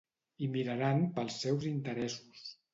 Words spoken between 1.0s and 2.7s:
pels seus interessos.